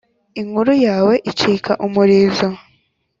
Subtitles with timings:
[0.39, 2.47] Inkuru yawe icika umurizo